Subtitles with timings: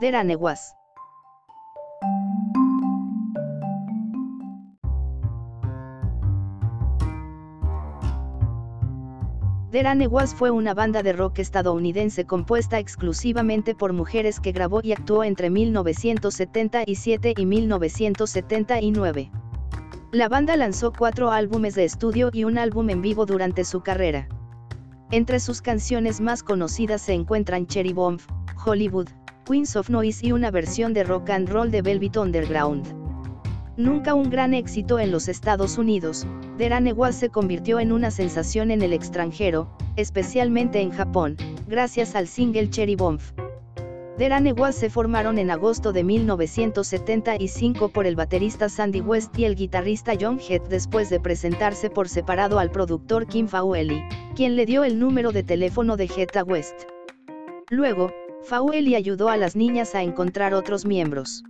[0.00, 0.76] Deranewas.
[9.72, 15.24] Deranewas fue una banda de rock estadounidense compuesta exclusivamente por mujeres que grabó y actuó
[15.24, 19.32] entre 1977 y 1979.
[20.12, 24.28] La banda lanzó cuatro álbumes de estudio y un álbum en vivo durante su carrera.
[25.10, 28.20] Entre sus canciones más conocidas se encuentran Cherry Bomb,
[28.64, 29.08] Hollywood,
[29.48, 32.86] Queens of Noise y una versión de rock and roll de Velvet Underground.
[33.78, 36.26] Nunca un gran éxito en los Estados Unidos,
[36.58, 42.68] Deranewas se convirtió en una sensación en el extranjero, especialmente en Japón, gracias al single
[42.68, 43.20] Cherry Bomb.
[44.18, 50.12] Deranewas se formaron en agosto de 1975 por el baterista Sandy West y el guitarrista
[50.20, 54.02] John Head después de presentarse por separado al productor Kim Faueli,
[54.36, 56.82] quien le dio el número de teléfono de Head a West.
[57.70, 58.10] Luego,
[58.48, 61.44] Faueli ayudó a las niñas a encontrar otros miembros.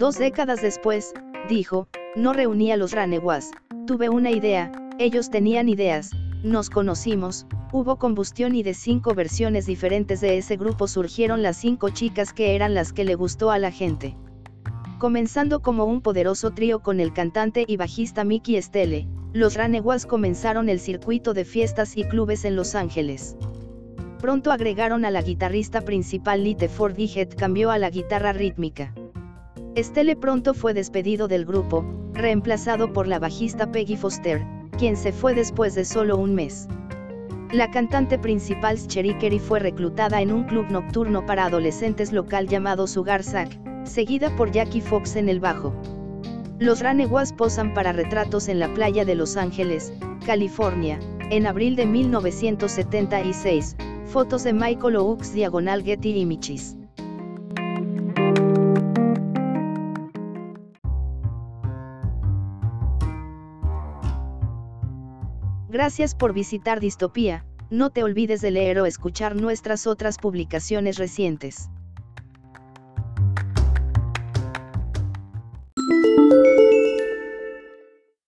[0.00, 1.14] Dos décadas después,
[1.48, 3.52] dijo, no reuní a los Ranewas,
[3.86, 6.10] tuve una idea, ellos tenían ideas,
[6.42, 11.90] nos conocimos, hubo combustión y de cinco versiones diferentes de ese grupo surgieron las cinco
[11.90, 14.16] chicas que eran las que le gustó a la gente.
[14.98, 20.68] Comenzando como un poderoso trío con el cantante y bajista Mickey Estelle, los Ranewas comenzaron
[20.68, 23.36] el circuito de fiestas y clubes en Los Ángeles.
[24.20, 28.92] Pronto agregaron a la guitarrista principal Lite Ford y Head cambió a la guitarra rítmica.
[29.76, 34.44] Estelle pronto fue despedido del grupo, reemplazado por la bajista Peggy Foster,
[34.76, 36.66] quien se fue después de solo un mes.
[37.52, 43.22] La cantante principal Cherry fue reclutada en un club nocturno para adolescentes local llamado Sugar
[43.22, 45.72] Sack, seguida por Jackie Fox en el bajo.
[46.58, 49.92] Los Ranewas posan para retratos en la playa de Los Ángeles,
[50.26, 50.98] California,
[51.30, 53.76] en abril de 1976,
[54.08, 56.76] fotos de Michael Oaks diagonal Getty Images.
[65.68, 71.68] Gracias por visitar Distopía, no te olvides de leer o escuchar nuestras otras publicaciones recientes.